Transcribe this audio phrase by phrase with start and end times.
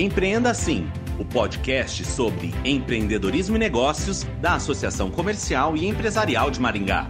[0.00, 0.88] Empreenda Assim,
[1.18, 7.08] o podcast sobre empreendedorismo e negócios da Associação Comercial e Empresarial de Maringá.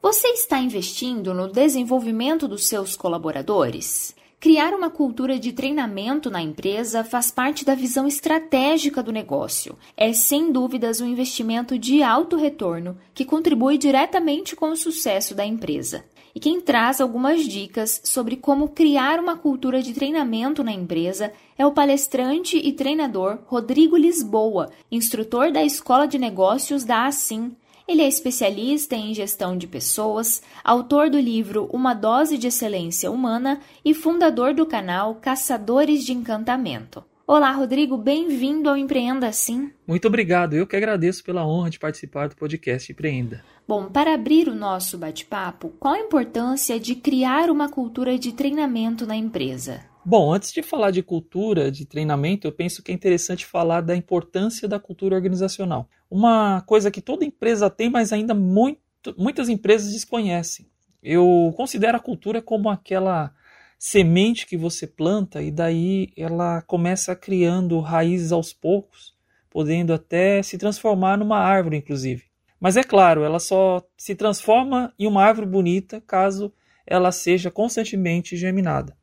[0.00, 4.14] Você está investindo no desenvolvimento dos seus colaboradores?
[4.40, 9.76] Criar uma cultura de treinamento na empresa faz parte da visão estratégica do negócio.
[9.96, 15.44] É sem dúvidas um investimento de alto retorno que contribui diretamente com o sucesso da
[15.44, 16.04] empresa.
[16.32, 21.66] E quem traz algumas dicas sobre como criar uma cultura de treinamento na empresa é
[21.66, 27.56] o palestrante e treinador Rodrigo Lisboa, instrutor da Escola de Negócios da Assim.
[27.88, 33.60] Ele é especialista em gestão de pessoas, autor do livro Uma Dose de Excelência Humana
[33.82, 37.02] e fundador do canal Caçadores de Encantamento.
[37.26, 39.70] Olá, Rodrigo, bem-vindo ao Empreenda Assim.
[39.86, 43.42] Muito obrigado, eu que agradeço pela honra de participar do podcast Empreenda.
[43.66, 49.06] Bom, para abrir o nosso bate-papo, qual a importância de criar uma cultura de treinamento
[49.06, 49.80] na empresa?
[50.04, 53.96] Bom, antes de falar de cultura, de treinamento, eu penso que é interessante falar da
[53.96, 55.88] importância da cultura organizacional.
[56.10, 60.66] Uma coisa que toda empresa tem, mas ainda muito, muitas empresas desconhecem.
[61.02, 63.32] Eu considero a cultura como aquela
[63.78, 69.14] semente que você planta e daí ela começa criando raízes aos poucos,
[69.48, 72.24] podendo até se transformar numa árvore, inclusive.
[72.60, 76.52] Mas é claro, ela só se transforma em uma árvore bonita caso
[76.84, 78.96] ela seja constantemente geminada.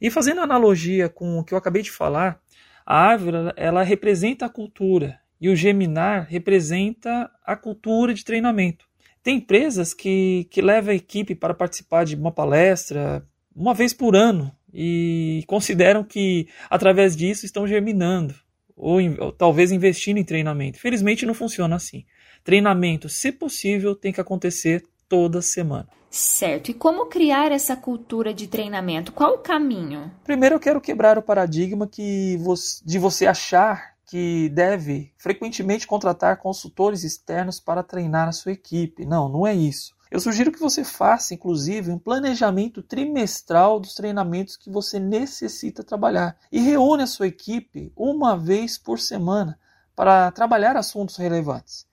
[0.00, 2.40] E fazendo analogia com o que eu acabei de falar,
[2.86, 8.84] a árvore ela representa a cultura e o geminar representa a cultura de treinamento.
[9.22, 13.24] Tem empresas que, que levam a equipe para participar de uma palestra
[13.54, 18.34] uma vez por ano e consideram que através disso estão germinando
[18.76, 20.78] ou, ou talvez investindo em treinamento.
[20.78, 22.04] Felizmente não funciona assim.
[22.42, 25.88] Treinamento, se possível, tem que acontecer toda semana.
[26.10, 26.70] Certo.
[26.70, 29.12] E como criar essa cultura de treinamento?
[29.12, 30.10] Qual o caminho?
[30.24, 36.38] Primeiro eu quero quebrar o paradigma que você, de você achar que deve frequentemente contratar
[36.38, 39.06] consultores externos para treinar a sua equipe.
[39.06, 39.94] Não, não é isso.
[40.10, 46.36] Eu sugiro que você faça, inclusive, um planejamento trimestral dos treinamentos que você necessita trabalhar
[46.50, 49.56] e reúne a sua equipe uma vez por semana
[49.94, 51.86] para trabalhar assuntos relevantes.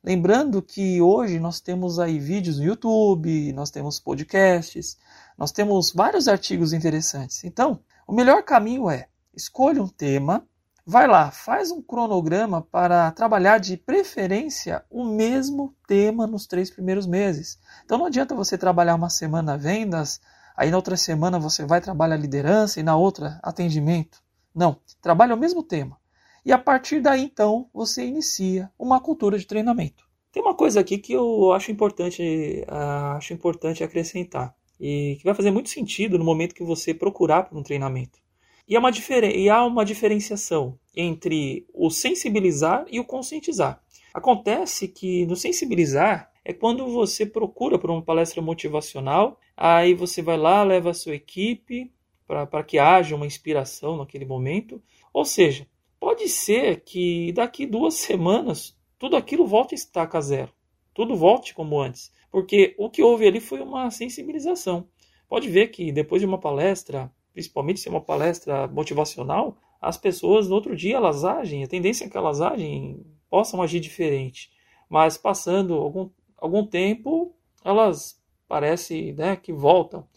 [0.00, 4.96] Lembrando que hoje nós temos aí vídeos no YouTube, nós temos podcasts,
[5.36, 7.42] nós temos vários artigos interessantes.
[7.42, 10.46] Então, o melhor caminho é escolha um tema,
[10.86, 17.06] vai lá, faz um cronograma para trabalhar de preferência o mesmo tema nos três primeiros
[17.06, 17.58] meses.
[17.84, 20.20] Então não adianta você trabalhar uma semana vendas,
[20.56, 24.22] aí na outra semana você vai trabalhar liderança e na outra atendimento.
[24.54, 25.98] Não, trabalha o mesmo tema.
[26.44, 30.04] E a partir daí, então, você inicia uma cultura de treinamento.
[30.30, 35.34] Tem uma coisa aqui que eu acho importante, uh, acho importante acrescentar e que vai
[35.34, 38.18] fazer muito sentido no momento que você procurar por um treinamento.
[38.66, 38.90] E há uma,
[39.34, 43.82] e há uma diferenciação entre o sensibilizar e o conscientizar.
[44.12, 50.36] Acontece que no sensibilizar é quando você procura por uma palestra motivacional, aí você vai
[50.36, 51.92] lá, leva a sua equipe
[52.26, 54.82] para que haja uma inspiração naquele momento.
[55.12, 55.66] Ou seja,
[56.04, 60.52] Pode ser que daqui duas semanas tudo aquilo volte a estaca zero.
[60.92, 62.12] Tudo volte como antes.
[62.30, 64.86] Porque o que houve ali foi uma sensibilização.
[65.26, 70.48] Pode ver que depois de uma palestra, principalmente se é uma palestra motivacional, as pessoas
[70.48, 74.50] no outro dia elas agem, a tendência é que elas agem, possam agir diferente.
[74.88, 76.08] Mas passando algum,
[76.38, 80.08] algum tempo, elas parece né, que voltam.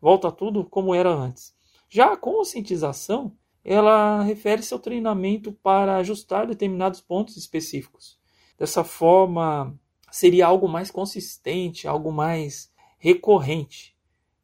[0.00, 1.54] Volta tudo como era antes.
[1.88, 8.18] Já a conscientização ela refere-se ao treinamento para ajustar determinados pontos específicos.
[8.58, 9.74] Dessa forma,
[10.10, 13.93] seria algo mais consistente, algo mais recorrente.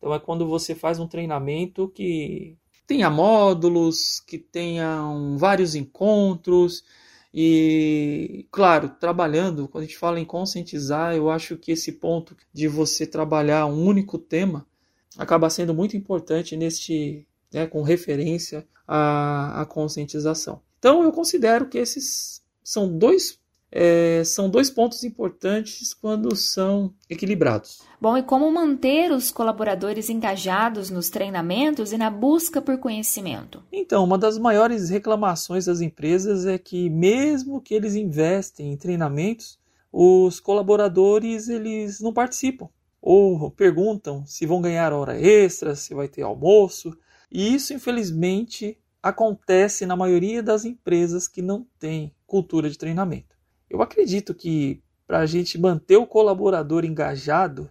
[0.01, 2.57] Então é quando você faz um treinamento que
[2.87, 6.83] tenha módulos, que tenham vários encontros
[7.33, 12.67] e, claro, trabalhando, quando a gente fala em conscientizar, eu acho que esse ponto de
[12.67, 14.67] você trabalhar um único tema
[15.17, 20.61] acaba sendo muito importante neste né, com referência à, à, conscientização.
[20.79, 23.39] Então, eu considero que esses são dois,
[23.73, 27.83] é, são dois pontos importantes quando são equilibrados.
[28.01, 33.63] Bom, e como manter os colaboradores engajados nos treinamentos e na busca por conhecimento?
[33.71, 39.59] Então, uma das maiores reclamações das empresas é que, mesmo que eles investem em treinamentos,
[39.93, 42.69] os colaboradores eles não participam
[43.03, 46.97] ou perguntam se vão ganhar hora extra, se vai ter almoço.
[47.31, 53.40] E isso, infelizmente, acontece na maioria das empresas que não têm cultura de treinamento.
[53.71, 57.71] Eu acredito que para a gente manter o colaborador engajado,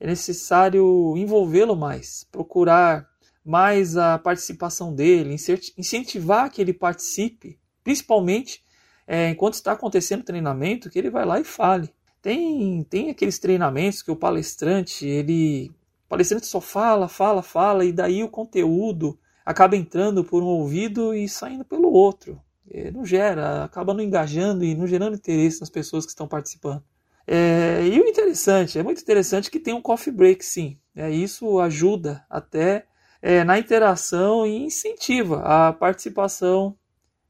[0.00, 3.08] é necessário envolvê-lo mais, procurar
[3.44, 5.36] mais a participação dele,
[5.76, 8.64] incentivar que ele participe, principalmente
[9.06, 11.90] é, enquanto está acontecendo o treinamento, que ele vai lá e fale.
[12.22, 15.70] Tem, tem aqueles treinamentos que o palestrante, ele.
[16.06, 21.14] O palestrante só fala, fala, fala, e daí o conteúdo acaba entrando por um ouvido
[21.14, 22.40] e saindo pelo outro.
[22.70, 26.82] É, não gera, acaba não engajando e não gerando interesse nas pessoas que estão participando.
[27.26, 30.78] É, e o interessante, é muito interessante que tem um coffee break, sim.
[30.94, 32.86] É, isso ajuda até
[33.20, 36.76] é, na interação e incentiva a participação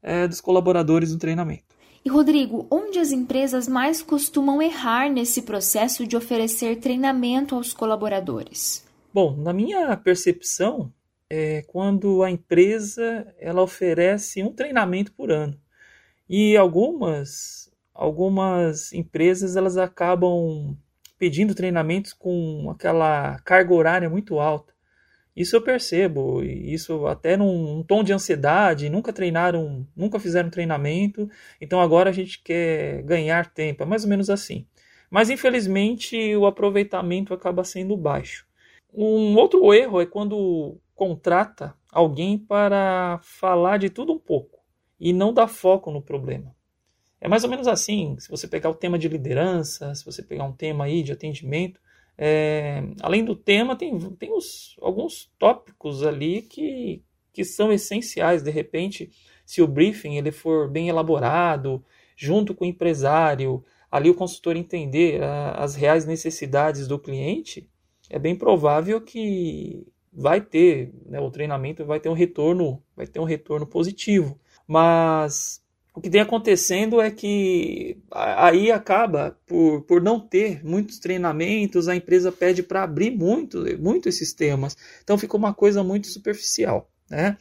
[0.01, 1.63] é, dos colaboradores no treinamento.
[2.03, 8.85] E Rodrigo, onde as empresas mais costumam errar nesse processo de oferecer treinamento aos colaboradores?
[9.11, 10.93] Bom, na minha percepção,
[11.35, 15.59] é quando a empresa ela oferece um treinamento por ano.
[16.29, 20.77] E algumas algumas empresas elas acabam
[21.17, 24.73] pedindo treinamentos com aquela carga horária muito alta.
[25.35, 31.29] Isso eu percebo, isso até num, num tom de ansiedade, nunca treinaram, nunca fizeram treinamento,
[31.59, 34.65] então agora a gente quer ganhar tempo, é mais ou menos assim.
[35.09, 38.45] Mas infelizmente o aproveitamento acaba sendo baixo.
[38.93, 44.59] Um outro erro é quando contrata alguém para falar de tudo um pouco
[44.99, 46.55] e não dá foco no problema.
[47.19, 50.45] É mais ou menos assim, se você pegar o tema de liderança, se você pegar
[50.45, 51.79] um tema aí de atendimento,
[52.17, 57.03] é, além do tema, tem, tem os, alguns tópicos ali que,
[57.33, 58.41] que são essenciais.
[58.41, 59.11] De repente,
[59.45, 61.83] se o briefing ele for bem elaborado,
[62.15, 67.69] junto com o empresário, ali o consultor entender a, as reais necessidades do cliente,
[68.09, 73.19] é bem provável que vai ter, né, o treinamento vai ter um retorno, vai ter
[73.19, 74.39] um retorno positivo.
[74.67, 75.61] Mas
[75.93, 81.95] o que vem acontecendo é que aí acaba por, por não ter muitos treinamentos, a
[81.95, 84.75] empresa pede para abrir muito, muito esses temas.
[85.03, 86.89] Então fica uma coisa muito superficial.
[87.09, 87.37] Né?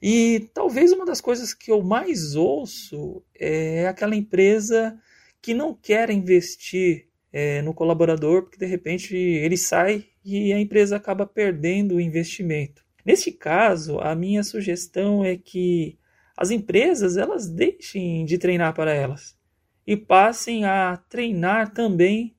[0.00, 4.98] E talvez uma das coisas que eu mais ouço é aquela empresa
[5.42, 10.96] que não quer investir é, no colaborador, porque de repente ele sai e a empresa
[10.96, 12.84] acaba perdendo o investimento.
[13.04, 15.98] Neste caso, a minha sugestão é que
[16.36, 19.36] as empresas elas deixem de treinar para elas
[19.86, 22.34] e passem a treinar também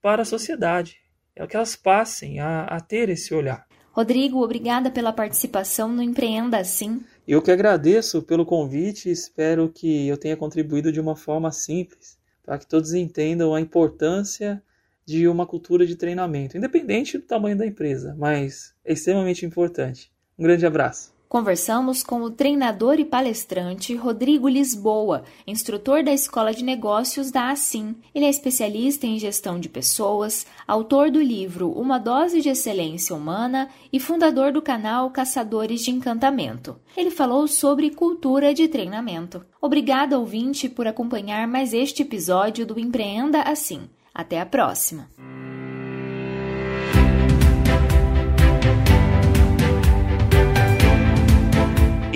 [0.00, 0.98] para a sociedade.
[1.34, 3.66] É que elas passem a, a ter esse olhar.
[3.92, 7.02] Rodrigo, obrigada pela participação no Empreenda Assim.
[7.26, 12.16] Eu que agradeço pelo convite e espero que eu tenha contribuído de uma forma simples
[12.46, 14.62] para que todos entendam a importância
[15.04, 20.12] de uma cultura de treinamento, independente do tamanho da empresa, mas é extremamente importante.
[20.38, 21.15] Um grande abraço.
[21.36, 27.94] Conversamos com o treinador e palestrante Rodrigo Lisboa, instrutor da Escola de Negócios da Assim.
[28.14, 33.68] Ele é especialista em gestão de pessoas, autor do livro Uma Dose de Excelência Humana
[33.92, 36.80] e fundador do canal Caçadores de Encantamento.
[36.96, 39.44] Ele falou sobre cultura de treinamento.
[39.60, 43.90] Obrigada, ouvinte, por acompanhar mais este episódio do Empreenda Assim.
[44.14, 45.10] Até a próxima!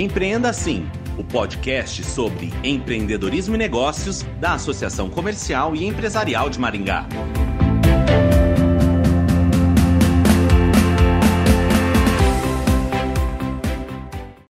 [0.00, 0.88] Empreenda Assim,
[1.19, 7.06] o podcast sobre empreendedorismo e negócios da Associação Comercial e Empresarial de Maringá.